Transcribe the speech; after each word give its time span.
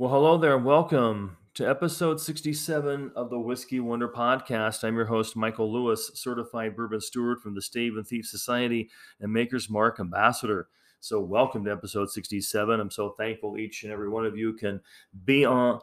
Well, 0.00 0.08
hello 0.10 0.38
there. 0.38 0.56
And 0.56 0.64
welcome 0.64 1.36
to 1.52 1.68
episode 1.68 2.22
67 2.22 3.12
of 3.14 3.28
the 3.28 3.38
Whiskey 3.38 3.80
Wonder 3.80 4.08
podcast. 4.08 4.82
I'm 4.82 4.96
your 4.96 5.04
host, 5.04 5.36
Michael 5.36 5.70
Lewis, 5.70 6.10
certified 6.14 6.74
bourbon 6.74 7.02
steward 7.02 7.42
from 7.42 7.54
the 7.54 7.60
Stave 7.60 7.98
and 7.98 8.06
Thief 8.06 8.24
Society 8.24 8.88
and 9.20 9.30
Maker's 9.30 9.68
Mark 9.68 10.00
ambassador. 10.00 10.68
So, 11.00 11.20
welcome 11.20 11.66
to 11.66 11.70
episode 11.70 12.10
67. 12.10 12.80
I'm 12.80 12.90
so 12.90 13.10
thankful 13.18 13.58
each 13.58 13.82
and 13.82 13.92
every 13.92 14.08
one 14.08 14.24
of 14.24 14.38
you 14.38 14.54
can 14.54 14.80
be 15.26 15.44
on 15.44 15.80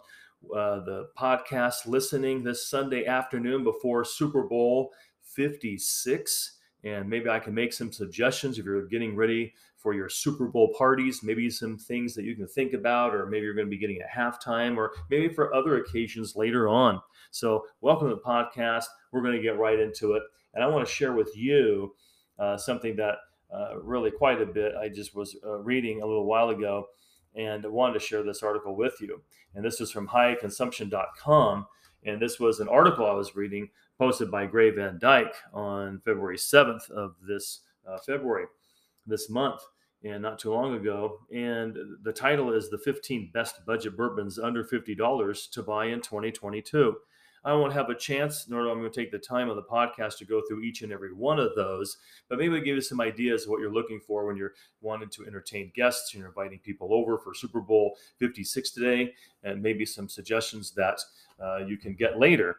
uh, 0.52 0.80
the 0.80 1.10
podcast 1.16 1.86
listening 1.86 2.44
this 2.44 2.68
Sunday 2.68 3.06
afternoon 3.06 3.64
before 3.64 4.04
Super 4.04 4.48
Bowl 4.48 4.94
56 5.22 6.57
and 6.88 7.10
maybe 7.10 7.30
I 7.30 7.40
can 7.40 7.54
make 7.54 7.74
some 7.74 7.92
suggestions 7.92 8.58
if 8.58 8.66
you're 8.66 8.88
getting 8.88 9.16
ready 9.16 9.54
for 9.76 9.94
your 9.94 10.10
Super 10.10 10.48
Bowl 10.48 10.74
parties, 10.78 11.22
maybe 11.24 11.50
some 11.50 11.78
things 11.78 12.16
that 12.16 12.24
you 12.24 12.36
can 12.36 12.48
think 12.48 12.74
about, 12.74 13.14
or 13.14 13.26
maybe 13.26 13.44
you're 13.44 13.54
going 13.54 13.68
to 13.68 13.72
be 13.72 13.78
getting 13.78 14.02
a 14.02 14.20
halftime, 14.20 14.78
or 14.78 14.94
maybe 15.10 15.30
for 15.30 15.54
other 15.54 15.78
occasions 15.78 16.36
later 16.36 16.68
on. 16.68 17.02
So, 17.32 17.66
welcome 17.82 18.10
to 18.10 18.16
the 18.16 18.22
podcast. 18.22 18.86
We're 19.12 19.22
going 19.22 19.36
to 19.36 19.42
get 19.42 19.58
right 19.58 19.80
into 19.80 20.14
it. 20.14 20.24
And 20.54 20.64
I 20.64 20.68
want 20.68 20.88
to 20.88 20.92
share 20.92 21.14
with 21.14 21.36
you 21.36 21.94
uh, 22.40 22.58
something 22.58 22.96
that 22.96 23.16
uh, 23.54 23.80
really 23.80 24.12
quite 24.12 24.42
a 24.42 24.46
bit 24.46 24.74
I 24.76 24.90
just 24.90 25.16
was 25.16 25.36
uh, 25.46 25.58
reading 25.60 26.02
a 26.02 26.06
little 26.06 26.26
while 26.26 26.50
ago 26.50 26.88
and 27.36 27.64
wanted 27.66 27.94
to 27.94 28.00
share 28.00 28.24
this 28.24 28.44
article 28.44 28.76
with 28.76 28.96
you. 29.00 29.22
And 29.56 29.64
this 29.64 29.80
is 29.80 29.92
from 29.92 30.08
hiconsumption.com. 30.08 31.66
And 32.06 32.22
this 32.22 32.40
was 32.40 32.60
an 32.60 32.70
article 32.70 33.06
I 33.06 33.14
was 33.14 33.36
reading 33.36 33.70
posted 33.98 34.30
by 34.30 34.46
Gray 34.46 34.70
Van 34.70 35.00
Dyke 35.00 35.36
on 35.54 36.00
February 36.06 36.38
7th 36.38 36.90
of 36.92 37.16
this 37.28 37.62
uh, 37.88 37.98
February, 38.06 38.46
this 39.06 39.30
month, 39.30 39.62
and 40.04 40.22
not 40.22 40.40
too 40.40 40.54
long 40.54 40.76
ago. 40.76 41.20
And 41.34 41.76
the 42.04 42.14
title 42.14 42.54
is 42.54 42.70
The 42.70 42.78
15 42.78 43.32
Best 43.34 43.66
Budget 43.66 43.98
Bourbons 43.98 44.38
Under 44.38 44.64
$50 44.64 45.52
to 45.52 45.64
Buy 45.64 45.88
in 45.88 46.02
2022. 46.02 46.96
I 47.48 47.54
won't 47.54 47.72
have 47.72 47.90
a 47.90 47.96
chance, 47.96 48.50
nor 48.50 48.70
am 48.70 48.78
I 48.78 48.82
going 48.82 48.92
to 48.92 49.02
take 49.02 49.10
the 49.10 49.18
time 49.18 49.50
of 49.50 49.56
the 49.56 49.64
podcast 49.64 50.18
to 50.18 50.26
go 50.26 50.42
through 50.48 50.64
each 50.64 50.82
and 50.82 50.92
every 50.92 51.14
one 51.14 51.40
of 51.40 51.56
those, 51.56 51.98
but 52.28 52.38
maybe 52.38 52.58
I'll 52.58 52.62
give 52.62 52.76
you 52.76 52.82
some 52.82 53.00
ideas 53.00 53.44
of 53.44 53.50
what 53.50 53.62
you're 53.62 53.74
looking 53.74 54.02
for 54.06 54.26
when 54.26 54.36
you're 54.36 54.54
wanting 54.82 55.08
to 55.10 55.26
entertain 55.26 55.72
guests 55.74 56.14
you're 56.14 56.28
inviting 56.28 56.60
people 56.60 56.94
over 56.94 57.18
for 57.18 57.34
Super 57.34 57.62
Bowl 57.62 57.96
56 58.18 58.72
today, 58.72 59.14
and 59.44 59.64
maybe 59.64 59.86
some 59.86 60.10
suggestions 60.10 60.72
that 60.72 61.00
uh, 61.42 61.60
you 61.66 61.78
can 61.78 61.96
get 61.96 62.20
later 62.20 62.58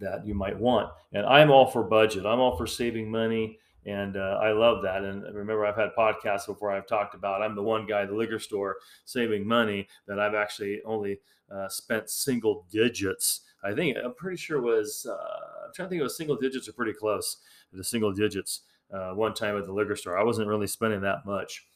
that 0.00 0.26
you 0.26 0.34
might 0.34 0.58
want. 0.58 0.90
And 1.12 1.24
I'm 1.26 1.52
all 1.52 1.66
for 1.66 1.84
budget. 1.84 2.26
I'm 2.26 2.40
all 2.40 2.56
for 2.56 2.66
saving 2.66 3.08
money. 3.08 3.58
And 3.86 4.16
uh, 4.16 4.40
I 4.42 4.50
love 4.50 4.82
that. 4.82 5.04
And 5.04 5.22
remember, 5.34 5.64
I've 5.64 5.76
had 5.76 5.90
podcasts 5.96 6.46
before 6.46 6.72
I've 6.72 6.86
talked 6.86 7.14
about 7.14 7.42
I'm 7.42 7.54
the 7.54 7.62
one 7.62 7.86
guy 7.86 8.02
at 8.02 8.08
the 8.08 8.14
liquor 8.14 8.38
store 8.38 8.76
saving 9.04 9.46
money 9.46 9.88
that 10.06 10.18
I've 10.18 10.34
actually 10.34 10.82
only 10.84 11.20
uh, 11.50 11.68
spent 11.68 12.10
single 12.10 12.66
digits. 12.70 13.42
I 13.64 13.74
think 13.74 13.96
I'm 14.02 14.14
pretty 14.14 14.36
sure 14.36 14.58
it 14.58 14.62
was, 14.62 15.06
uh, 15.08 15.66
I'm 15.66 15.72
trying 15.74 15.86
to 15.86 15.90
think 15.90 16.00
it 16.00 16.04
was 16.04 16.16
single 16.16 16.36
digits 16.36 16.68
or 16.68 16.72
pretty 16.72 16.92
close 16.92 17.38
to 17.70 17.76
the 17.76 17.84
single 17.84 18.12
digits 18.12 18.62
uh, 18.92 19.10
one 19.10 19.34
time 19.34 19.56
at 19.58 19.64
the 19.64 19.72
liquor 19.72 19.96
store. 19.96 20.18
I 20.18 20.24
wasn't 20.24 20.48
really 20.48 20.66
spending 20.66 21.00
that 21.02 21.26
much. 21.26 21.66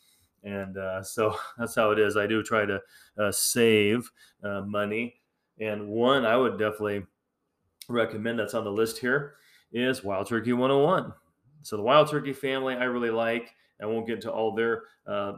And 0.44 0.76
uh, 0.76 1.02
so 1.02 1.36
that's 1.58 1.74
how 1.74 1.90
it 1.90 1.98
is. 1.98 2.16
I 2.16 2.26
do 2.26 2.42
try 2.42 2.64
to 2.64 2.80
uh, 3.18 3.32
save 3.32 4.10
money. 4.42 5.14
And 5.60 5.88
one 5.88 6.24
I 6.24 6.36
would 6.36 6.58
definitely 6.58 7.04
recommend 7.88 8.38
that's 8.38 8.54
on 8.54 8.64
the 8.64 8.72
list 8.72 8.98
here 8.98 9.34
is 9.72 10.04
Wild 10.04 10.26
Turkey 10.26 10.52
101. 10.52 11.12
So 11.62 11.76
the 11.76 11.82
Wild 11.82 12.10
Turkey 12.10 12.32
family 12.32 12.74
I 12.74 12.84
really 12.84 13.10
like. 13.10 13.54
I 13.80 13.86
won't 13.86 14.06
get 14.06 14.16
into 14.16 14.30
all 14.30 14.54
their 14.54 14.82
uh, 15.06 15.34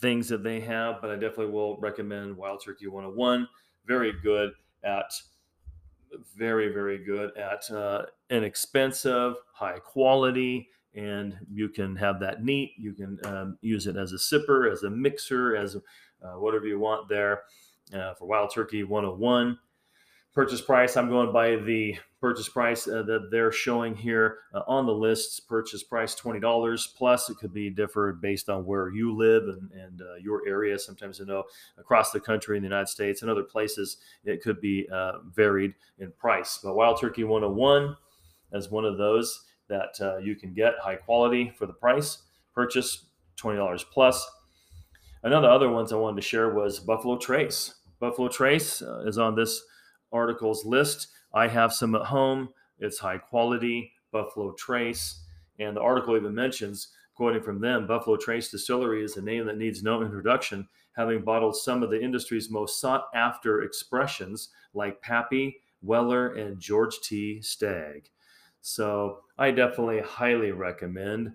things 0.00 0.28
that 0.28 0.42
they 0.42 0.60
have, 0.60 1.00
but 1.00 1.10
I 1.10 1.14
definitely 1.14 1.52
will 1.52 1.78
recommend 1.78 2.36
Wild 2.36 2.62
Turkey 2.64 2.86
101. 2.88 3.46
Very 3.86 4.12
good 4.22 4.52
at 4.84 5.10
very 6.36 6.72
very 6.72 7.04
good 7.04 7.36
at 7.36 7.70
uh, 7.70 8.06
inexpensive, 8.30 9.34
high 9.52 9.78
quality, 9.78 10.68
and 10.94 11.36
you 11.50 11.68
can 11.68 11.94
have 11.96 12.20
that 12.20 12.44
neat. 12.44 12.72
You 12.78 12.92
can 12.92 13.18
um, 13.24 13.58
use 13.60 13.86
it 13.86 13.96
as 13.96 14.12
a 14.12 14.16
sipper, 14.16 14.70
as 14.70 14.82
a 14.82 14.90
mixer, 14.90 15.56
as 15.56 15.76
uh, 15.76 16.38
whatever 16.38 16.66
you 16.66 16.78
want 16.78 17.08
there. 17.08 17.42
Uh, 17.94 18.14
for 18.14 18.26
Wild 18.26 18.50
Turkey 18.52 18.82
101, 18.82 19.56
purchase 20.36 20.60
price. 20.60 20.98
I'm 20.98 21.08
going 21.08 21.32
by 21.32 21.56
the 21.56 21.96
purchase 22.20 22.46
price 22.46 22.86
uh, 22.86 23.02
that 23.04 23.30
they're 23.30 23.50
showing 23.50 23.96
here 23.96 24.40
uh, 24.52 24.60
on 24.68 24.84
the 24.84 24.92
lists. 24.92 25.40
Purchase 25.40 25.82
price 25.82 26.14
$20 26.14 26.94
plus. 26.94 27.30
It 27.30 27.38
could 27.38 27.54
be 27.54 27.70
differed 27.70 28.20
based 28.20 28.50
on 28.50 28.66
where 28.66 28.90
you 28.90 29.16
live 29.16 29.44
and, 29.44 29.72
and 29.72 30.02
uh, 30.02 30.16
your 30.22 30.46
area. 30.46 30.78
Sometimes 30.78 31.18
you 31.20 31.24
know 31.24 31.44
across 31.78 32.10
the 32.10 32.20
country 32.20 32.58
in 32.58 32.62
the 32.62 32.68
united 32.68 32.88
states 32.88 33.22
and 33.22 33.30
other 33.30 33.44
places 33.44 33.96
it 34.26 34.42
could 34.42 34.60
be 34.60 34.86
uh, 34.92 35.20
varied 35.34 35.72
in 36.00 36.12
price. 36.12 36.60
But 36.62 36.76
wild 36.76 37.00
turkey 37.00 37.24
101 37.24 37.96
is 38.52 38.70
one 38.70 38.84
of 38.84 38.98
those 38.98 39.42
that 39.68 39.98
uh, 40.02 40.18
you 40.18 40.36
can 40.36 40.52
get 40.52 40.74
high 40.82 40.96
quality 40.96 41.50
for 41.56 41.64
the 41.64 41.72
price. 41.72 42.18
Purchase 42.54 43.06
$20 43.40 43.84
plus. 43.90 44.30
Another 45.22 45.48
other 45.48 45.70
ones 45.70 45.94
i 45.94 45.96
wanted 45.96 46.20
to 46.20 46.28
share 46.28 46.52
was 46.52 46.78
buffalo 46.78 47.16
trace. 47.16 47.76
Buffalo 48.00 48.28
trace 48.28 48.82
uh, 48.82 49.02
is 49.06 49.16
on 49.16 49.34
this 49.34 49.62
articles 50.12 50.64
list. 50.64 51.08
I 51.34 51.48
have 51.48 51.72
some 51.72 51.94
at 51.94 52.02
home. 52.02 52.50
It's 52.78 52.98
high 52.98 53.18
quality, 53.18 53.92
Buffalo 54.12 54.52
Trace. 54.52 55.22
And 55.58 55.76
the 55.76 55.80
article 55.80 56.16
even 56.16 56.34
mentions, 56.34 56.88
quoting 57.14 57.42
from 57.42 57.60
them, 57.60 57.86
Buffalo 57.86 58.16
Trace 58.16 58.50
Distillery 58.50 59.02
is 59.02 59.16
a 59.16 59.22
name 59.22 59.46
that 59.46 59.58
needs 59.58 59.82
no 59.82 60.02
introduction, 60.02 60.68
having 60.96 61.22
bottled 61.22 61.56
some 61.56 61.82
of 61.82 61.90
the 61.90 62.00
industry's 62.00 62.50
most 62.50 62.80
sought 62.80 63.08
after 63.14 63.62
expressions 63.62 64.50
like 64.74 65.00
Pappy, 65.00 65.56
Weller, 65.82 66.34
and 66.34 66.60
George 66.60 67.00
T. 67.00 67.40
Stagg. 67.40 68.10
So 68.60 69.20
I 69.38 69.50
definitely 69.50 70.00
highly 70.00 70.52
recommend 70.52 71.32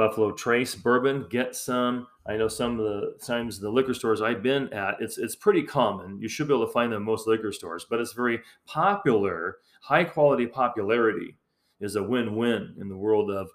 Buffalo 0.00 0.32
Trace 0.32 0.74
bourbon. 0.74 1.26
Get 1.28 1.54
some. 1.54 2.06
I 2.26 2.38
know 2.38 2.48
some 2.48 2.80
of 2.80 2.86
the 2.86 3.18
times 3.22 3.60
the 3.60 3.68
liquor 3.68 3.92
stores 3.92 4.22
I've 4.22 4.42
been 4.42 4.72
at, 4.72 4.94
it's 4.98 5.18
it's 5.18 5.36
pretty 5.36 5.62
common. 5.62 6.18
You 6.18 6.26
should 6.26 6.48
be 6.48 6.54
able 6.54 6.66
to 6.66 6.72
find 6.72 6.90
them 6.90 7.02
most 7.02 7.26
liquor 7.26 7.52
stores, 7.52 7.84
but 7.84 8.00
it's 8.00 8.14
very 8.14 8.40
popular. 8.64 9.58
High 9.82 10.04
quality 10.04 10.46
popularity 10.46 11.36
is 11.80 11.96
a 11.96 12.02
win-win 12.02 12.76
in 12.80 12.88
the 12.88 12.96
world 12.96 13.30
of 13.30 13.50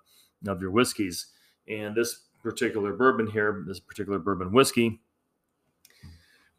of 0.48 0.62
your 0.62 0.70
whiskeys. 0.70 1.32
And 1.68 1.96
this 1.96 2.26
particular 2.44 2.94
bourbon 2.94 3.26
here, 3.26 3.64
this 3.68 3.80
particular 3.80 4.20
bourbon 4.20 4.52
whiskey, 4.52 5.02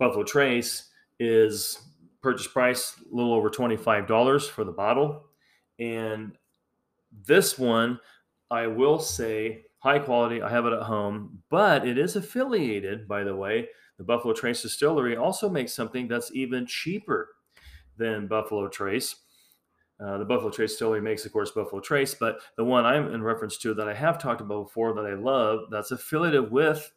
Buffalo 0.00 0.25
Trace, 0.25 0.88
is 1.20 1.78
purchase 2.22 2.48
price 2.48 2.96
a 3.00 3.14
little 3.14 3.32
over 3.32 3.48
$25 3.48 4.50
for 4.50 4.64
the 4.64 4.72
bottle. 4.72 5.26
And 5.78 6.36
this 7.25 7.56
one, 7.56 8.00
I 8.50 8.66
will 8.66 8.98
say, 8.98 9.62
high 9.86 10.00
quality. 10.00 10.42
I 10.42 10.50
have 10.50 10.66
it 10.66 10.72
at 10.72 10.82
home, 10.82 11.44
but 11.48 11.86
it 11.86 11.97
is 11.97 12.16
affiliated, 12.16 13.06
by 13.06 13.22
the 13.22 13.36
way. 13.36 13.69
The 13.98 14.04
Buffalo 14.04 14.34
Trace 14.34 14.60
Distillery 14.60 15.16
also 15.16 15.48
makes 15.48 15.72
something 15.72 16.08
that's 16.08 16.32
even 16.34 16.66
cheaper 16.66 17.28
than 17.96 18.26
Buffalo 18.26 18.66
Trace. 18.66 19.14
Uh, 20.00 20.19
the 20.19 20.25
Buffalo 20.25 20.50
Trace 20.50 20.72
Distillery 20.72 21.00
makes, 21.00 21.25
of 21.25 21.32
course, 21.32 21.52
Buffalo 21.52 21.80
Trace, 21.80 22.14
but 22.14 22.41
the 22.56 22.64
one 22.64 22.84
I'm 22.84 23.14
in 23.14 23.22
reference 23.22 23.58
to 23.58 23.75
that 23.75 23.88
I 23.88 23.94
have 23.94 24.19
talked 24.19 24.41
about 24.41 24.64
before 24.64 24.92
that 24.92 25.06
I 25.06 25.14
love 25.14 25.70
that's 25.70 25.92
affiliated 25.92 26.50
with 26.50 26.91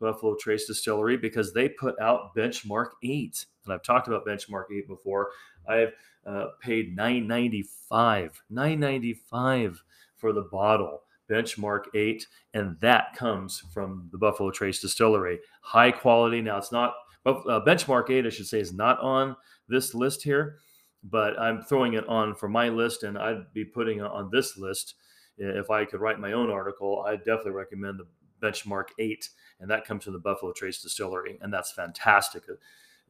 Buffalo 0.00 0.34
Trace 0.34 0.66
Distillery 0.66 1.16
because 1.16 1.52
they 1.52 1.68
put 1.68 1.94
out 2.00 2.34
Benchmark 2.36 2.88
8. 3.04 3.46
And 3.64 3.72
I've 3.72 3.84
talked 3.84 4.08
about 4.08 4.26
Benchmark 4.26 4.64
8 4.76 4.88
before. 4.88 5.28
I've 5.68 5.92
uh, 6.26 6.46
paid 6.60 6.98
9.95, 6.98 8.32
9.95 8.50 9.76
for 10.16 10.32
the 10.32 10.48
bottle 10.50 11.04
benchmark 11.34 11.84
8 11.94 12.26
and 12.54 12.78
that 12.80 13.14
comes 13.16 13.62
from 13.72 14.08
the 14.12 14.18
buffalo 14.18 14.50
trace 14.50 14.80
distillery. 14.80 15.40
High 15.62 15.90
quality. 15.90 16.40
Now 16.40 16.58
it's 16.58 16.72
not 16.72 16.94
uh, 17.26 17.60
benchmark 17.66 18.10
8 18.10 18.26
i 18.26 18.28
should 18.28 18.46
say 18.46 18.60
is 18.60 18.72
not 18.72 19.00
on 19.00 19.34
this 19.68 19.94
list 19.94 20.22
here 20.22 20.58
but 21.02 21.38
i'm 21.40 21.62
throwing 21.62 21.94
it 21.94 22.06
on 22.06 22.34
for 22.34 22.48
my 22.48 22.68
list 22.68 23.02
and 23.02 23.16
i'd 23.18 23.52
be 23.54 23.64
putting 23.64 23.98
it 23.98 24.04
on 24.04 24.28
this 24.30 24.58
list. 24.58 24.94
If 25.36 25.70
i 25.70 25.84
could 25.84 26.00
write 26.00 26.20
my 26.20 26.32
own 26.32 26.50
article 26.50 27.04
i'd 27.08 27.24
definitely 27.24 27.52
recommend 27.52 27.98
the 27.98 28.06
benchmark 28.46 28.88
8 28.98 29.28
and 29.60 29.70
that 29.70 29.86
comes 29.86 30.04
from 30.04 30.12
the 30.12 30.18
buffalo 30.18 30.52
trace 30.52 30.82
distillery 30.82 31.38
and 31.40 31.52
that's 31.52 31.72
fantastic 31.72 32.44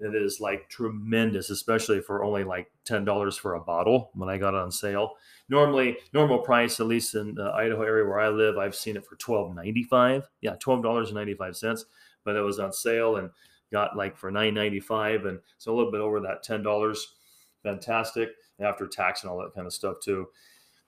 it 0.00 0.14
is 0.14 0.40
like 0.40 0.68
tremendous, 0.68 1.50
especially 1.50 2.00
for 2.00 2.24
only 2.24 2.44
like 2.44 2.70
ten 2.84 3.04
dollars 3.04 3.36
for 3.36 3.54
a 3.54 3.60
bottle 3.60 4.10
when 4.14 4.28
I 4.28 4.38
got 4.38 4.54
it 4.54 4.60
on 4.60 4.70
sale. 4.70 5.12
Normally, 5.48 5.96
normal 6.12 6.38
price, 6.38 6.80
at 6.80 6.86
least 6.86 7.14
in 7.14 7.34
the 7.34 7.50
Idaho 7.50 7.82
area 7.82 8.04
where 8.04 8.20
I 8.20 8.28
live, 8.28 8.58
I've 8.58 8.74
seen 8.74 8.96
it 8.96 9.06
for 9.06 9.16
twelve 9.16 9.54
ninety 9.54 9.84
five. 9.84 10.28
Yeah, 10.40 10.56
twelve 10.58 10.82
dollars 10.82 11.08
and 11.08 11.16
ninety 11.16 11.34
five 11.34 11.56
cents. 11.56 11.84
But 12.24 12.36
it 12.36 12.40
was 12.42 12.58
on 12.58 12.72
sale 12.72 13.16
and 13.16 13.30
got 13.72 13.96
like 13.96 14.16
for 14.16 14.30
nine 14.30 14.54
ninety 14.54 14.80
five, 14.80 15.26
and 15.26 15.38
so 15.58 15.72
a 15.72 15.76
little 15.76 15.92
bit 15.92 16.00
over 16.00 16.20
that 16.20 16.42
ten 16.42 16.62
dollars. 16.62 17.14
Fantastic 17.62 18.30
after 18.60 18.86
tax 18.86 19.22
and 19.22 19.30
all 19.30 19.38
that 19.38 19.54
kind 19.54 19.66
of 19.66 19.72
stuff 19.72 19.96
too. 20.02 20.26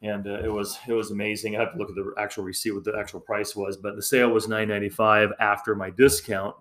And 0.03 0.27
uh, 0.27 0.43
it 0.45 0.53
was 0.53 0.79
it 0.87 0.93
was 0.93 1.11
amazing. 1.11 1.57
I 1.57 1.61
have 1.61 1.73
to 1.73 1.79
look 1.79 1.89
at 1.89 1.95
the 1.95 2.13
actual 2.19 2.45
receipt 2.45 2.73
what 2.73 2.85
the 2.85 2.97
actual 2.99 3.21
price 3.21 3.57
was, 3.57 3.77
but 3.77 3.97
the 3.97 4.03
sale 4.03 4.31
was 4.31 4.49
nine 4.49 4.69
ninety 4.69 4.91
five 4.91 5.31
after 5.41 5.75
my 5.75 5.91
discount 5.91 6.55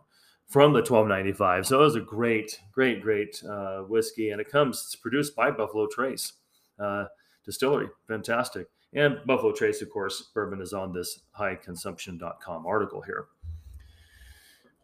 from 0.47 0.73
the 0.73 0.79
1295. 0.79 1.65
So 1.65 1.79
it 1.79 1.83
was 1.83 1.95
a 1.95 2.01
great, 2.01 2.59
great, 2.71 3.01
great 3.01 3.41
uh, 3.49 3.79
whiskey, 3.81 4.29
and 4.29 4.39
it 4.39 4.49
comes. 4.49 4.83
It's 4.85 4.95
produced 4.95 5.35
by 5.35 5.51
Buffalo 5.51 5.87
Trace 5.87 6.33
uh, 6.79 7.05
Distillery. 7.43 7.87
Fantastic. 8.07 8.67
And 8.93 9.17
Buffalo 9.25 9.51
Trace, 9.51 9.81
of 9.81 9.89
course, 9.89 10.29
bourbon 10.33 10.61
is 10.61 10.73
on 10.73 10.93
this 10.93 11.19
hiconsumption.com 11.37 12.65
article 12.65 13.01
here. 13.01 13.25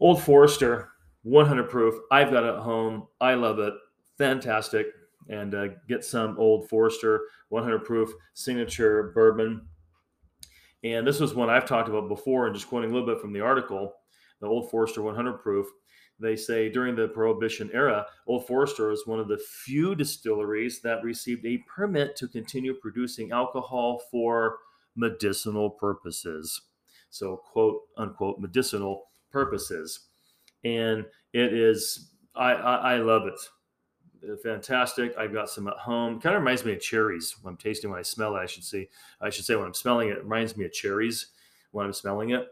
Old 0.00 0.22
Forester, 0.22 0.90
100 1.22 1.70
proof. 1.70 1.94
I've 2.10 2.30
got 2.30 2.44
it 2.44 2.54
at 2.54 2.60
home. 2.60 3.06
I 3.20 3.34
love 3.34 3.58
it. 3.58 3.74
Fantastic. 4.18 4.88
And 5.28 5.54
uh, 5.54 5.68
get 5.88 6.04
some 6.04 6.36
Old 6.38 6.68
Forester 6.68 7.22
100 7.48 7.84
proof 7.84 8.10
signature 8.34 9.12
bourbon. 9.14 9.62
And 10.84 11.06
this 11.06 11.20
was 11.20 11.34
one 11.34 11.48
I've 11.48 11.64
talked 11.64 11.88
about 11.88 12.08
before, 12.08 12.46
and 12.46 12.54
just 12.54 12.68
quoting 12.68 12.90
a 12.90 12.92
little 12.92 13.06
bit 13.06 13.20
from 13.20 13.32
the 13.32 13.40
article 13.40 13.94
the 14.42 14.48
Old 14.48 14.70
Forester 14.70 15.00
100 15.00 15.38
proof. 15.38 15.66
They 16.18 16.36
say 16.36 16.68
during 16.68 16.94
the 16.94 17.08
Prohibition 17.08 17.70
era, 17.72 18.04
Old 18.26 18.46
Forester 18.46 18.90
is 18.90 19.06
one 19.06 19.18
of 19.18 19.28
the 19.28 19.38
few 19.38 19.94
distilleries 19.94 20.82
that 20.82 21.02
received 21.02 21.46
a 21.46 21.64
permit 21.74 22.16
to 22.16 22.28
continue 22.28 22.74
producing 22.74 23.32
alcohol 23.32 24.02
for 24.10 24.58
medicinal 24.94 25.70
purposes. 25.70 26.60
So, 27.08 27.36
quote 27.36 27.80
unquote, 27.96 28.40
medicinal 28.40 29.04
purposes. 29.30 30.08
And 30.64 31.06
it 31.32 31.54
is, 31.54 32.10
I, 32.34 32.52
I, 32.52 32.74
I 32.94 32.96
love 32.98 33.22
it. 33.26 34.38
Fantastic. 34.42 35.16
I've 35.18 35.32
got 35.32 35.50
some 35.50 35.66
at 35.66 35.76
home. 35.78 36.20
Kind 36.20 36.36
of 36.36 36.42
reminds 36.42 36.64
me 36.64 36.72
of 36.72 36.80
cherries 36.80 37.34
when 37.42 37.52
I'm 37.52 37.58
tasting 37.58 37.90
when 37.90 37.98
I 37.98 38.02
smell 38.02 38.36
it. 38.36 38.40
I 38.40 38.46
should 38.46 38.64
say, 38.64 38.88
I 39.20 39.30
should 39.30 39.44
say 39.44 39.56
when 39.56 39.66
I'm 39.66 39.74
smelling 39.74 40.10
it, 40.10 40.18
it 40.18 40.24
reminds 40.24 40.56
me 40.56 40.64
of 40.64 40.72
cherries 40.72 41.28
when 41.72 41.86
I'm 41.86 41.92
smelling 41.92 42.30
it 42.30 42.46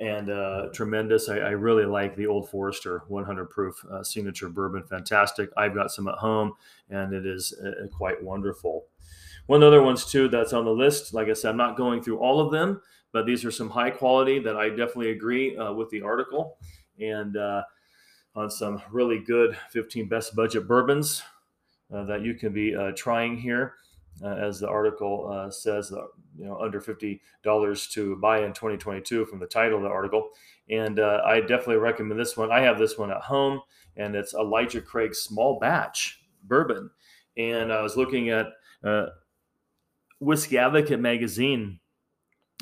and 0.00 0.30
uh, 0.30 0.68
tremendous. 0.72 1.28
I, 1.28 1.36
I, 1.38 1.50
really 1.50 1.84
like 1.84 2.16
the 2.16 2.26
Old 2.26 2.48
Forester 2.48 3.04
100 3.08 3.50
proof 3.50 3.84
uh, 3.92 4.02
signature 4.02 4.48
bourbon. 4.48 4.82
Fantastic. 4.82 5.50
I've 5.58 5.74
got 5.74 5.92
some 5.92 6.08
at 6.08 6.14
home, 6.14 6.54
and 6.88 7.12
it 7.12 7.26
is 7.26 7.52
uh, 7.62 7.86
quite 7.88 8.22
wonderful. 8.22 8.86
One 9.46 9.62
other 9.62 9.82
ones 9.82 10.06
too 10.10 10.28
that's 10.28 10.54
on 10.54 10.64
the 10.64 10.70
list. 10.70 11.12
Like 11.12 11.28
I 11.28 11.34
said, 11.34 11.50
I'm 11.50 11.56
not 11.58 11.76
going 11.76 12.02
through 12.02 12.18
all 12.18 12.40
of 12.40 12.50
them, 12.50 12.80
but 13.12 13.26
these 13.26 13.44
are 13.44 13.50
some 13.50 13.68
high 13.68 13.90
quality 13.90 14.38
that 14.38 14.56
I 14.56 14.70
definitely 14.70 15.10
agree 15.10 15.56
uh, 15.56 15.72
with 15.74 15.90
the 15.90 16.00
article, 16.00 16.56
and 16.98 17.36
uh, 17.36 17.62
on 18.34 18.50
some 18.50 18.80
really 18.90 19.18
good 19.18 19.56
15 19.70 20.08
best 20.08 20.34
budget 20.34 20.66
bourbons 20.66 21.22
uh, 21.94 22.04
that 22.04 22.22
you 22.22 22.34
can 22.34 22.54
be 22.54 22.74
trying 22.96 23.36
here 23.36 23.74
uh, 24.22 24.34
as 24.34 24.60
the 24.60 24.68
article 24.68 25.30
uh, 25.32 25.50
says, 25.50 25.92
uh, 25.92 26.06
you 26.36 26.44
know, 26.44 26.58
under 26.60 26.80
fifty 26.80 27.20
dollars 27.42 27.88
to 27.88 28.16
buy 28.16 28.42
in 28.44 28.52
2022 28.52 29.24
from 29.26 29.38
the 29.38 29.46
title 29.46 29.78
of 29.78 29.84
the 29.84 29.88
article. 29.88 30.30
And 30.68 31.00
uh, 31.00 31.22
I 31.24 31.40
definitely 31.40 31.76
recommend 31.76 32.18
this 32.20 32.36
one. 32.36 32.52
I 32.52 32.60
have 32.60 32.78
this 32.78 32.98
one 32.98 33.10
at 33.10 33.22
home, 33.22 33.60
and 33.96 34.14
it's 34.14 34.34
Elijah 34.34 34.80
Craig 34.80 35.14
Small 35.14 35.58
Batch 35.58 36.20
Bourbon. 36.44 36.90
And 37.36 37.72
I 37.72 37.82
was 37.82 37.96
looking 37.96 38.30
at 38.30 38.46
uh, 38.84 39.06
Whiskey 40.20 40.58
Advocate 40.58 41.00
magazine, 41.00 41.80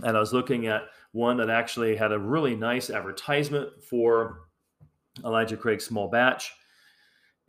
and 0.04 0.16
I 0.16 0.20
was 0.20 0.32
looking 0.32 0.66
at 0.66 0.82
one 1.12 1.36
that 1.38 1.50
actually 1.50 1.96
had 1.96 2.12
a 2.12 2.18
really 2.18 2.54
nice 2.54 2.90
advertisement 2.90 3.82
for 3.82 4.42
Elijah 5.24 5.56
Craig 5.56 5.80
Small 5.80 6.08
Batch. 6.08 6.52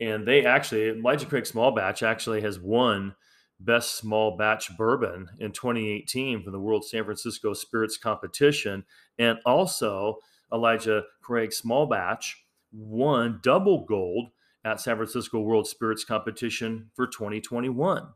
And 0.00 0.26
they 0.26 0.46
actually, 0.46 0.88
Elijah 0.88 1.26
Craig 1.26 1.46
Small 1.46 1.72
Batch 1.72 2.02
actually 2.02 2.40
has 2.40 2.58
won 2.58 3.14
Best 3.60 3.96
Small 3.96 4.36
Batch 4.36 4.76
Bourbon 4.76 5.28
in 5.38 5.52
2018 5.52 6.42
from 6.42 6.52
the 6.52 6.60
World 6.60 6.84
San 6.84 7.04
Francisco 7.04 7.52
Spirits 7.52 7.96
Competition. 7.96 8.84
And 9.18 9.38
also, 9.44 10.18
Elijah 10.52 11.04
Craig 11.20 11.52
Small 11.52 11.86
Batch 11.86 12.44
won 12.72 13.40
double 13.42 13.84
gold 13.84 14.30
at 14.64 14.80
San 14.80 14.96
Francisco 14.96 15.40
World 15.40 15.66
Spirits 15.66 16.04
Competition 16.04 16.90
for 16.94 17.06
2021. 17.06 18.08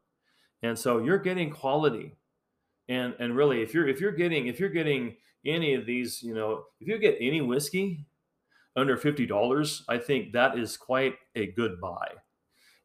And 0.63 0.79
so 0.79 0.99
you're 0.99 1.19
getting 1.19 1.51
quality. 1.51 2.17
And 2.89 3.15
and 3.19 3.37
really 3.37 3.63
if 3.63 3.73
you're 3.73 3.89
if 3.89 4.01
you're 4.01 4.13
getting 4.13 4.47
if 4.47 4.61
you're 4.61 4.69
getting 4.69 5.17
any 5.47 5.75
of 5.75 5.87
these, 5.87 6.23
you 6.23 6.35
know, 6.35 6.65
if 6.81 6.89
you 6.89 6.99
get 6.99 7.17
any 7.21 7.41
whiskey 7.41 8.07
under 8.77 8.97
$50, 8.97 9.83
I 9.89 9.99
think 9.99 10.33
that 10.33 10.59
is 10.59 10.77
quite 10.77 11.15
a 11.35 11.47
good 11.47 11.81
buy. 11.81 12.09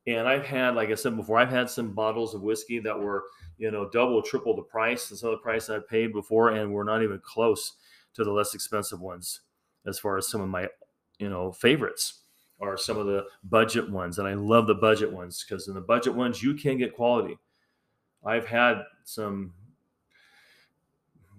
And 0.09 0.27
I've 0.27 0.45
had, 0.45 0.75
like 0.75 0.89
I 0.89 0.95
said 0.95 1.15
before, 1.15 1.37
I've 1.37 1.49
had 1.49 1.69
some 1.69 1.93
bottles 1.93 2.33
of 2.33 2.41
whiskey 2.41 2.79
that 2.79 2.99
were, 2.99 3.25
you 3.57 3.69
know, 3.69 3.89
double, 3.89 4.21
triple 4.21 4.55
the 4.55 4.61
price, 4.63 5.09
and 5.09 5.19
some 5.19 5.29
of 5.29 5.37
the 5.37 5.43
price 5.43 5.69
I 5.69 5.79
paid 5.79 6.13
before, 6.13 6.49
and 6.49 6.73
we're 6.73 6.83
not 6.83 7.03
even 7.03 7.21
close 7.23 7.73
to 8.13 8.23
the 8.23 8.31
less 8.31 8.55
expensive 8.55 8.99
ones 9.01 9.41
as 9.85 9.99
far 9.99 10.17
as 10.17 10.27
some 10.27 10.41
of 10.41 10.49
my, 10.49 10.67
you 11.19 11.29
know, 11.29 11.51
favorites 11.51 12.23
are 12.59 12.77
some 12.77 12.97
of 12.97 13.05
the 13.05 13.25
budget 13.43 13.89
ones. 13.89 14.19
And 14.19 14.27
I 14.27 14.33
love 14.33 14.67
the 14.67 14.75
budget 14.75 15.11
ones 15.11 15.45
because 15.47 15.67
in 15.67 15.73
the 15.73 15.81
budget 15.81 16.13
ones, 16.15 16.41
you 16.41 16.55
can 16.55 16.77
get 16.77 16.95
quality. 16.95 17.37
I've 18.25 18.47
had 18.47 18.81
some 19.03 19.53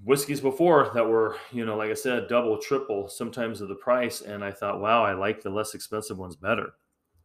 whiskeys 0.05 0.41
before 0.41 0.91
that 0.95 1.07
were, 1.07 1.37
you 1.53 1.67
know, 1.67 1.77
like 1.77 1.91
I 1.91 1.95
said, 1.95 2.29
double, 2.29 2.57
triple, 2.59 3.09
sometimes 3.09 3.61
of 3.61 3.69
the 3.69 3.75
price. 3.75 4.23
And 4.23 4.43
I 4.43 4.51
thought, 4.51 4.81
wow, 4.81 5.05
I 5.05 5.13
like 5.13 5.43
the 5.43 5.51
less 5.51 5.75
expensive 5.75 6.19
ones 6.19 6.37
better, 6.37 6.71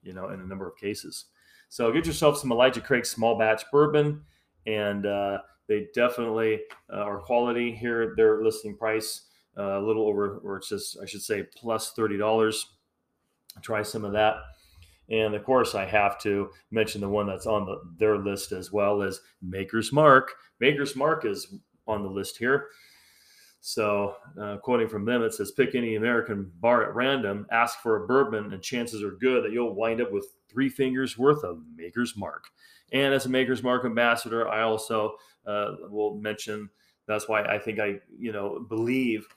you 0.03 0.13
know, 0.13 0.29
in 0.29 0.41
a 0.41 0.45
number 0.45 0.67
of 0.67 0.75
cases. 0.75 1.25
So 1.69 1.91
get 1.91 2.05
yourself 2.05 2.37
some 2.37 2.51
Elijah 2.51 2.81
Craig 2.81 3.05
small 3.05 3.37
batch 3.37 3.63
bourbon, 3.71 4.21
and 4.65 5.05
uh, 5.05 5.39
they 5.67 5.87
definitely 5.93 6.61
uh, 6.91 6.97
are 6.97 7.19
quality. 7.19 7.71
Here, 7.71 8.13
their 8.15 8.43
listing 8.43 8.77
price 8.77 9.27
uh, 9.57 9.79
a 9.79 9.81
little 9.81 10.07
over, 10.07 10.37
or 10.37 10.57
it's 10.57 10.69
just 10.69 10.97
I 11.01 11.05
should 11.05 11.21
say 11.21 11.43
plus 11.55 11.91
thirty 11.91 12.17
dollars. 12.17 12.73
Try 13.61 13.83
some 13.83 14.03
of 14.03 14.11
that. 14.13 14.35
And 15.09 15.35
of 15.35 15.43
course, 15.43 15.75
I 15.75 15.85
have 15.85 16.19
to 16.21 16.49
mention 16.71 17.01
the 17.01 17.09
one 17.09 17.27
that's 17.27 17.45
on 17.45 17.65
the, 17.65 17.79
their 17.97 18.17
list 18.17 18.51
as 18.51 18.71
well 18.71 19.01
as 19.01 19.21
Maker's 19.41 19.93
Mark. 19.93 20.33
Maker's 20.59 20.95
Mark 20.95 21.25
is 21.25 21.55
on 21.87 22.03
the 22.03 22.09
list 22.09 22.37
here. 22.37 22.69
So, 23.61 24.15
uh, 24.39 24.57
quoting 24.57 24.87
from 24.87 25.05
them, 25.05 25.23
it 25.23 25.33
says, 25.33 25.51
Pick 25.51 25.73
any 25.73 25.95
American 25.95 26.51
bar 26.59 26.83
at 26.83 26.95
random, 26.95 27.47
ask 27.51 27.79
for 27.79 28.03
a 28.03 28.07
bourbon, 28.07 28.53
and 28.53 28.61
chances 28.61 29.01
are 29.01 29.11
good 29.11 29.43
that 29.43 29.51
you'll 29.51 29.73
wind 29.73 30.01
up 30.01 30.11
with 30.11 30.27
three 30.55 30.69
fingers 30.69 31.17
worth 31.17 31.43
of 31.43 31.59
Maker's 31.75 32.15
Mark. 32.17 32.45
And 32.93 33.13
as 33.13 33.25
a 33.25 33.29
Maker's 33.29 33.61
Mark 33.61 33.83
ambassador, 33.83 34.47
I 34.47 34.61
also 34.61 35.15
uh, 35.45 35.75
will 35.89 36.15
mention 36.15 36.69
that's 37.07 37.27
why 37.27 37.43
I 37.43 37.59
think 37.59 37.79
I, 37.79 37.99
you 38.17 38.31
know, 38.31 38.65
believe 38.67 39.27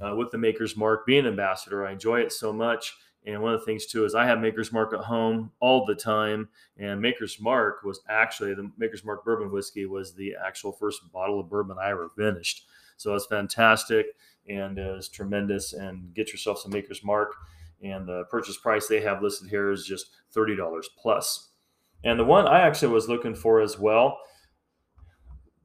uh, 0.00 0.14
with 0.14 0.30
the 0.30 0.38
Maker's 0.38 0.76
Mark 0.76 1.04
being 1.04 1.26
ambassador. 1.26 1.84
I 1.84 1.92
enjoy 1.92 2.20
it 2.20 2.32
so 2.32 2.52
much. 2.52 2.94
And 3.26 3.42
one 3.42 3.52
of 3.52 3.60
the 3.60 3.66
things 3.66 3.86
too 3.86 4.04
is 4.04 4.14
I 4.14 4.24
have 4.24 4.40
Maker's 4.40 4.72
Mark 4.72 4.94
at 4.94 5.00
home 5.00 5.50
all 5.60 5.84
the 5.84 5.96
time. 5.96 6.48
And 6.78 7.00
Maker's 7.00 7.40
Mark 7.40 7.82
was 7.82 8.00
actually 8.08 8.54
the 8.54 8.70
Maker's 8.78 9.04
Mark 9.04 9.24
bourbon 9.24 9.50
whiskey 9.50 9.86
was 9.86 10.14
the 10.14 10.34
actual 10.42 10.72
first 10.72 11.00
bottle 11.12 11.40
of 11.40 11.50
bourbon 11.50 11.76
I 11.82 11.90
ever 11.90 12.10
finished. 12.16 12.66
So 12.96 13.14
it's 13.14 13.26
fantastic 13.26 14.06
and 14.48 14.78
is 14.78 15.08
tremendous. 15.08 15.72
And 15.72 16.14
get 16.14 16.30
yourself 16.30 16.60
some 16.60 16.72
Maker's 16.72 17.04
Mark. 17.04 17.34
And 17.82 18.06
the 18.06 18.24
purchase 18.30 18.56
price 18.56 18.86
they 18.86 19.00
have 19.00 19.22
listed 19.22 19.48
here 19.48 19.70
is 19.70 19.86
just 19.86 20.10
$30 20.34 20.82
plus. 21.00 21.50
And 22.04 22.18
the 22.18 22.24
one 22.24 22.46
I 22.46 22.60
actually 22.60 22.92
was 22.92 23.08
looking 23.08 23.34
for 23.34 23.60
as 23.60 23.78
well 23.78 24.18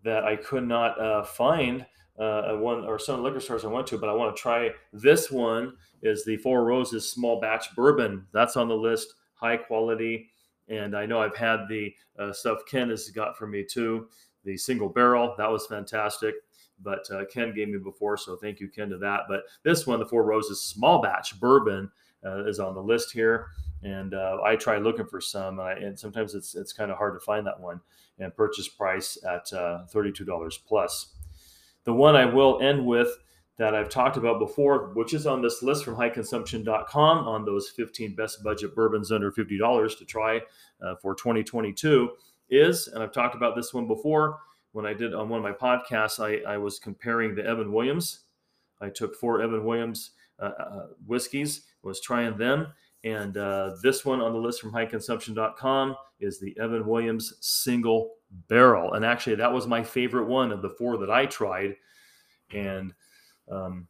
that 0.03 0.23
I 0.23 0.35
could 0.35 0.67
not 0.67 0.99
uh, 0.99 1.23
find 1.23 1.85
uh, 2.19 2.53
one 2.53 2.85
or 2.85 2.99
some 2.99 3.23
liquor 3.23 3.39
stores 3.39 3.65
I 3.65 3.69
went 3.69 3.87
to, 3.87 3.97
but 3.97 4.09
I 4.09 4.13
want 4.13 4.35
to 4.35 4.41
try 4.41 4.69
this 4.91 5.31
one 5.31 5.73
is 6.01 6.25
the 6.25 6.37
Four 6.37 6.65
Roses 6.65 7.09
small 7.09 7.39
batch 7.39 7.73
bourbon. 7.75 8.25
That's 8.33 8.57
on 8.57 8.67
the 8.67 8.75
list, 8.75 9.13
high 9.33 9.57
quality. 9.57 10.29
And 10.67 10.95
I 10.95 11.05
know 11.05 11.21
I've 11.21 11.35
had 11.35 11.67
the 11.67 11.93
uh, 12.19 12.31
stuff 12.33 12.59
Ken 12.69 12.89
has 12.89 13.09
got 13.09 13.37
for 13.37 13.47
me 13.47 13.63
too, 13.63 14.07
the 14.43 14.57
single 14.57 14.89
barrel. 14.89 15.35
That 15.37 15.51
was 15.51 15.65
fantastic 15.65 16.35
but 16.81 17.09
uh, 17.11 17.25
Ken 17.25 17.53
gave 17.53 17.69
me 17.69 17.77
before, 17.77 18.17
so 18.17 18.35
thank 18.35 18.59
you, 18.59 18.69
Ken, 18.69 18.89
to 18.89 18.97
that. 18.97 19.21
But 19.27 19.43
this 19.63 19.87
one, 19.87 19.99
the 19.99 20.05
Four 20.05 20.23
Roses 20.23 20.61
Small 20.61 21.01
Batch 21.01 21.39
Bourbon, 21.39 21.91
uh, 22.25 22.45
is 22.45 22.59
on 22.59 22.73
the 22.73 22.81
list 22.81 23.11
here, 23.11 23.47
and 23.83 24.13
uh, 24.13 24.37
I 24.43 24.55
try 24.55 24.77
looking 24.77 25.05
for 25.05 25.19
some, 25.19 25.59
and, 25.59 25.67
I, 25.67 25.73
and, 25.73 25.99
sometimes 25.99 26.35
it's 26.35 26.55
it's 26.55 26.73
kind 26.73 26.89
of 26.89 26.97
hard 26.97 27.19
to 27.19 27.25
find 27.25 27.45
that 27.47 27.59
one. 27.59 27.81
And 28.19 28.33
purchase 28.35 28.67
price 28.67 29.17
at 29.27 29.51
uh, 29.51 29.85
thirty-two 29.87 30.23
dollars 30.23 30.57
plus. 30.57 31.15
The 31.83 31.93
one 31.93 32.15
I 32.15 32.25
will 32.25 32.61
end 32.61 32.85
with 32.85 33.09
that 33.57 33.75
I've 33.75 33.89
talked 33.89 34.17
about 34.17 34.39
before, 34.39 34.93
which 34.93 35.13
is 35.13 35.27
on 35.27 35.41
this 35.41 35.61
list 35.61 35.83
from 35.85 35.95
hiconsumption.com 35.95 37.27
on 37.27 37.45
those 37.45 37.69
15 37.69 38.15
best 38.15 38.43
budget 38.43 38.73
bourbons 38.73 39.11
under 39.11 39.31
$50 39.31 39.97
to 39.97 40.05
try 40.05 40.41
uh, 40.81 40.95
for 40.95 41.13
2022 41.13 42.09
is, 42.49 42.87
and 42.87 43.03
I've 43.03 43.11
talked 43.11 43.35
about 43.35 43.55
this 43.55 43.73
one 43.73 43.87
before, 43.87 44.39
when 44.73 44.85
I 44.85 44.93
did 44.93 45.13
on 45.13 45.29
one 45.29 45.43
of 45.43 45.43
my 45.43 45.51
podcasts, 45.51 46.19
I, 46.19 46.51
I 46.51 46.57
was 46.57 46.79
comparing 46.79 47.33
the 47.33 47.45
Evan 47.45 47.71
Williams. 47.71 48.25
I 48.81 48.89
took 48.89 49.15
four 49.15 49.41
Evan 49.41 49.63
Williams 49.63 50.11
uh, 50.39 50.51
uh, 50.59 50.87
whiskeys, 51.05 51.67
was 51.83 52.01
trying 52.01 52.37
them. 52.37 52.67
And 53.03 53.37
uh, 53.37 53.75
this 53.81 54.03
one 54.03 54.19
on 54.19 54.33
the 54.33 54.39
list 54.39 54.61
from 54.61 54.71
hiconsumption.com 54.71 55.95
is 56.19 56.39
the 56.39 56.57
Evan 56.59 56.85
Williams 56.87 57.33
single 57.41 58.15
barrel. 58.47 58.93
And 58.93 59.05
actually, 59.05 59.35
that 59.35 59.51
was 59.51 59.67
my 59.67 59.83
favorite 59.83 60.25
one 60.25 60.51
of 60.51 60.61
the 60.61 60.71
four 60.71 60.97
that 60.97 61.11
I 61.11 61.25
tried. 61.25 61.75
And 62.51 62.93
um, 63.51 63.87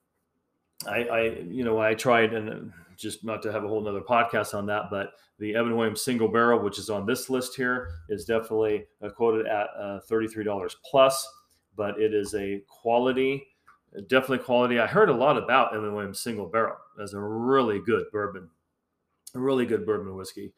I, 0.88 1.04
I, 1.04 1.22
you 1.48 1.64
know, 1.64 1.80
I 1.80 1.94
tried 1.94 2.34
and 2.34 2.72
just 2.98 3.24
not 3.24 3.42
to 3.44 3.52
have 3.52 3.64
a 3.64 3.68
whole 3.68 3.82
nother 3.82 4.02
podcast 4.02 4.54
on 4.54 4.66
that, 4.68 4.84
but 4.90 5.12
the 5.40 5.56
Evan 5.56 5.76
Williams 5.76 6.02
single 6.02 6.28
barrel, 6.28 6.60
which 6.64 6.80
is 6.80 6.90
on 6.90 7.06
this 7.06 7.30
list 7.30 7.56
here, 7.56 7.90
is 8.10 8.26
definitely 8.26 8.86
uh, 9.04 9.10
quoted 9.10 9.48
at 9.48 9.68
uh, 9.78 10.00
$33 10.10 10.76
plus, 10.90 11.28
but 11.76 12.00
it 12.00 12.14
is 12.14 12.34
a 12.36 12.62
quality, 12.68 13.46
definitely 14.08 14.40
quality. 14.40 14.80
I 14.80 14.88
heard 14.88 15.10
a 15.10 15.14
lot 15.14 15.38
about 15.38 15.76
Evan 15.76 15.94
Williams 15.94 16.22
single 16.22 16.48
barrel 16.48 16.78
as 17.02 17.14
a 17.14 17.20
really 17.20 17.80
good 17.80 18.06
bourbon, 18.12 18.50
a 19.36 19.40
really 19.40 19.66
good 19.66 19.86
bourbon 19.86 20.16
whiskey. 20.16 20.54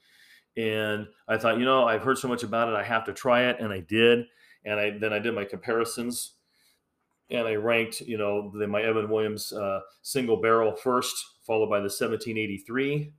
And 0.57 1.07
I 1.27 1.37
thought, 1.37 1.57
you 1.59 1.65
know, 1.65 1.85
I've 1.85 2.03
heard 2.03 2.17
so 2.17 2.27
much 2.27 2.43
about 2.43 2.69
it, 2.69 2.75
I 2.75 2.83
have 2.83 3.05
to 3.05 3.13
try 3.13 3.49
it, 3.49 3.57
and 3.59 3.73
I 3.73 3.81
did. 3.81 4.25
And 4.65 4.79
I 4.79 4.97
then 4.97 5.13
I 5.13 5.19
did 5.19 5.35
my 5.35 5.45
comparisons 5.45 6.33
and 7.29 7.47
I 7.47 7.55
ranked, 7.55 8.01
you 8.01 8.17
know, 8.17 8.51
the, 8.53 8.67
my 8.67 8.81
Evan 8.81 9.09
Williams 9.09 9.51
uh, 9.51 9.81
single 10.01 10.41
barrel 10.41 10.75
first, 10.75 11.15
followed 11.45 11.69
by 11.69 11.79
the 11.79 11.83
1783, 11.83 13.11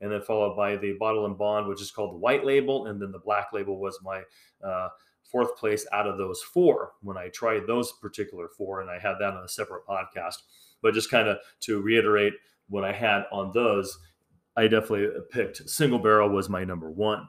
and 0.00 0.12
then 0.12 0.22
followed 0.22 0.56
by 0.56 0.76
the 0.76 0.94
bottle 0.98 1.26
and 1.26 1.38
bond, 1.38 1.66
which 1.66 1.80
is 1.80 1.90
called 1.90 2.14
the 2.14 2.18
white 2.18 2.44
label, 2.44 2.86
and 2.86 3.00
then 3.00 3.10
the 3.10 3.18
black 3.18 3.48
label 3.52 3.78
was 3.78 3.98
my 4.02 4.22
uh, 4.66 4.88
fourth 5.24 5.56
place 5.56 5.86
out 5.92 6.06
of 6.06 6.18
those 6.18 6.42
four 6.42 6.92
when 7.02 7.16
I 7.16 7.28
tried 7.28 7.66
those 7.66 7.92
particular 7.92 8.48
four, 8.48 8.80
and 8.80 8.90
I 8.90 8.98
had 8.98 9.14
that 9.20 9.34
on 9.34 9.44
a 9.44 9.48
separate 9.48 9.86
podcast. 9.86 10.36
But 10.82 10.94
just 10.94 11.10
kind 11.10 11.28
of 11.28 11.38
to 11.60 11.80
reiterate 11.80 12.34
what 12.68 12.84
I 12.84 12.92
had 12.92 13.24
on 13.32 13.50
those, 13.54 13.98
I 14.56 14.68
definitely 14.68 15.08
picked 15.30 15.68
single 15.68 15.98
barrel 15.98 16.28
was 16.28 16.48
my 16.48 16.64
number 16.64 16.90
one. 16.90 17.26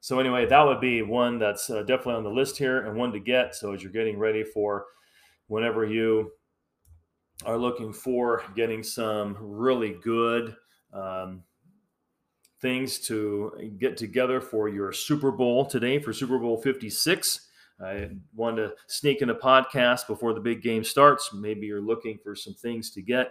So 0.00 0.18
anyway, 0.18 0.46
that 0.46 0.62
would 0.62 0.80
be 0.80 1.02
one 1.02 1.38
that's 1.38 1.70
uh, 1.70 1.82
definitely 1.82 2.14
on 2.14 2.24
the 2.24 2.30
list 2.30 2.58
here 2.58 2.80
and 2.86 2.98
one 2.98 3.12
to 3.12 3.20
get. 3.20 3.54
So 3.54 3.72
as 3.72 3.82
you're 3.82 3.92
getting 3.92 4.18
ready 4.18 4.42
for 4.42 4.86
whenever 5.48 5.84
you 5.84 6.32
are 7.44 7.58
looking 7.58 7.92
for 7.92 8.42
getting 8.54 8.82
some 8.82 9.36
really 9.40 9.96
good 10.02 10.56
um, 10.92 11.42
things 12.60 12.98
to 13.00 13.72
get 13.78 13.96
together 13.96 14.40
for 14.40 14.68
your 14.68 14.92
Super 14.92 15.32
Bowl 15.32 15.66
today 15.66 15.98
for 15.98 16.12
Super 16.12 16.38
Bowl 16.38 16.60
56. 16.60 17.48
I 17.84 18.10
wanted 18.34 18.68
to 18.68 18.74
sneak 18.86 19.22
in 19.22 19.30
a 19.30 19.34
podcast 19.34 20.06
before 20.06 20.34
the 20.34 20.40
big 20.40 20.62
game 20.62 20.84
starts. 20.84 21.34
Maybe 21.34 21.66
you're 21.66 21.80
looking 21.80 22.18
for 22.22 22.36
some 22.36 22.54
things 22.54 22.92
to 22.92 23.02
get, 23.02 23.30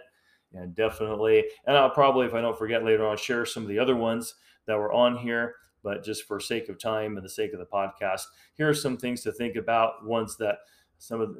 and 0.52 0.74
definitely, 0.74 1.44
and 1.66 1.76
I'll 1.76 1.90
probably, 1.90 2.26
if 2.26 2.34
I 2.34 2.42
don't 2.42 2.58
forget 2.58 2.84
later 2.84 3.06
on, 3.06 3.16
share 3.16 3.46
some 3.46 3.62
of 3.62 3.70
the 3.70 3.78
other 3.78 3.96
ones 3.96 4.34
that 4.66 4.76
were 4.76 4.92
on 4.92 5.16
here. 5.16 5.54
But 5.82 6.04
just 6.04 6.24
for 6.24 6.38
sake 6.38 6.68
of 6.68 6.78
time 6.78 7.16
and 7.16 7.24
the 7.24 7.30
sake 7.30 7.52
of 7.52 7.58
the 7.58 7.66
podcast, 7.66 8.22
here 8.54 8.68
are 8.68 8.74
some 8.74 8.96
things 8.96 9.22
to 9.22 9.32
think 9.32 9.56
about. 9.56 10.04
Ones 10.04 10.36
that 10.36 10.58
some 10.98 11.20
of 11.20 11.36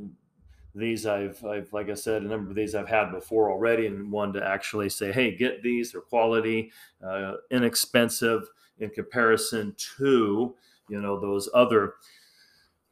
these 0.74 1.06
I've, 1.06 1.44
I've, 1.44 1.72
like 1.72 1.90
I 1.90 1.94
said, 1.94 2.22
a 2.22 2.26
number 2.26 2.50
of 2.50 2.56
these 2.56 2.74
I've 2.74 2.88
had 2.88 3.10
before 3.10 3.50
already, 3.50 3.86
and 3.86 4.10
one 4.10 4.32
to 4.32 4.46
actually 4.46 4.88
say, 4.88 5.12
hey, 5.12 5.36
get 5.36 5.62
these. 5.62 5.92
They're 5.92 6.00
quality, 6.00 6.72
uh, 7.04 7.34
inexpensive 7.50 8.48
in 8.78 8.90
comparison 8.90 9.74
to, 9.98 10.54
you 10.88 11.00
know, 11.00 11.20
those 11.20 11.48
other 11.52 11.94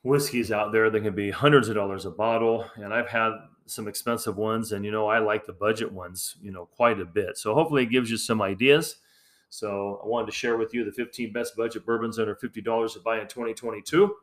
whiskeys 0.02 0.52
out 0.52 0.72
there 0.72 0.90
that 0.90 1.00
can 1.00 1.14
be 1.14 1.30
hundreds 1.30 1.68
of 1.68 1.74
dollars 1.74 2.04
a 2.04 2.10
bottle. 2.10 2.66
And 2.76 2.92
I've 2.92 3.08
had 3.08 3.32
some 3.66 3.88
expensive 3.88 4.36
ones, 4.36 4.72
and 4.72 4.84
you 4.84 4.90
know, 4.90 5.06
I 5.06 5.18
like 5.18 5.46
the 5.46 5.52
budget 5.52 5.90
ones, 5.90 6.36
you 6.42 6.52
know, 6.52 6.66
quite 6.66 7.00
a 7.00 7.04
bit. 7.04 7.38
So 7.38 7.54
hopefully, 7.54 7.84
it 7.84 7.90
gives 7.90 8.10
you 8.10 8.16
some 8.16 8.42
ideas. 8.42 8.96
So 9.48 10.00
I 10.04 10.06
wanted 10.06 10.26
to 10.26 10.32
share 10.32 10.56
with 10.56 10.74
you 10.74 10.84
the 10.84 10.92
15 10.92 11.32
best 11.32 11.56
budget 11.56 11.84
bourbons 11.84 12.18
under 12.18 12.36
$50 12.36 12.92
to 12.92 13.00
buy 13.00 13.20
in 13.20 13.26
2022 13.26 14.14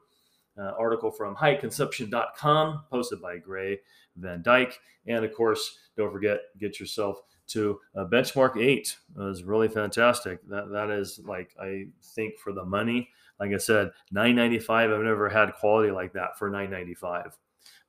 uh, 0.60 0.74
article 0.80 1.12
from 1.12 1.36
hiconsumption.com, 1.36 2.84
posted 2.90 3.22
by 3.22 3.38
Gray 3.38 3.80
Van 4.16 4.42
Dyke. 4.42 4.80
And 5.06 5.24
of 5.24 5.34
course, 5.34 5.80
don't 5.96 6.12
forget, 6.12 6.40
get 6.60 6.80
yourself 6.80 7.22
to 7.48 7.80
uh, 7.96 8.06
Benchmark 8.06 8.58
8. 8.58 8.98
It 9.16 9.20
was 9.20 9.44
really 9.44 9.68
fantastic. 9.68 10.40
That, 10.50 10.70
that 10.70 10.90
is 10.90 11.20
like, 11.24 11.56
I 11.62 11.86
think 12.16 12.38
for 12.40 12.52
the 12.52 12.66
money, 12.66 13.10
like 13.40 13.54
I 13.54 13.58
said, 13.58 13.92
995. 14.12 14.92
I've 14.92 15.02
never 15.02 15.30
had 15.30 15.54
quality 15.54 15.92
like 15.92 16.14
that 16.14 16.38
for 16.38 16.50
995. 16.50 17.38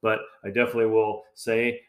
But 0.01 0.21
I 0.45 0.49
definitely 0.49 0.87
will 0.87 1.25
say 1.35 1.81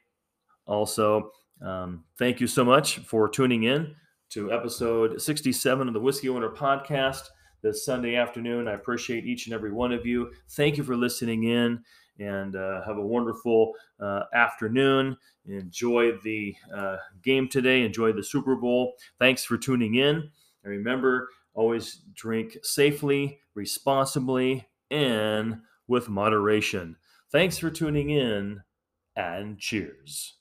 also, 0.65 1.31
um, 1.61 2.03
thank 2.17 2.39
you 2.39 2.47
so 2.47 2.63
much 2.63 2.99
for 2.99 3.27
tuning 3.27 3.63
in 3.63 3.95
to 4.29 4.51
episode 4.53 5.21
67 5.21 5.87
of 5.87 5.93
the 5.93 5.99
Whiskey 5.99 6.29
Wonder 6.29 6.49
Podcast 6.49 7.29
this 7.61 7.85
Sunday 7.85 8.15
afternoon. 8.15 8.67
I 8.67 8.73
appreciate 8.73 9.25
each 9.25 9.45
and 9.45 9.53
every 9.53 9.71
one 9.71 9.91
of 9.91 10.05
you. 10.05 10.31
Thank 10.49 10.77
you 10.77 10.83
for 10.83 10.95
listening 10.95 11.43
in 11.43 11.83
and 12.19 12.55
uh, 12.55 12.83
have 12.85 12.97
a 12.97 13.05
wonderful 13.05 13.73
uh, 13.99 14.23
afternoon. 14.33 15.17
Enjoy 15.45 16.11
the 16.23 16.55
uh, 16.75 16.97
game 17.23 17.47
today. 17.47 17.83
Enjoy 17.83 18.11
the 18.11 18.23
Super 18.23 18.55
Bowl. 18.55 18.93
Thanks 19.19 19.43
for 19.43 19.57
tuning 19.57 19.95
in. 19.95 20.29
And 20.63 20.71
remember, 20.71 21.29
always 21.53 22.01
drink 22.13 22.57
safely, 22.63 23.39
responsibly, 23.55 24.67
and 24.91 25.61
with 25.87 26.09
moderation. 26.09 26.97
Thanks 27.31 27.57
for 27.57 27.69
tuning 27.69 28.09
in 28.09 28.61
and 29.15 29.57
cheers. 29.57 30.38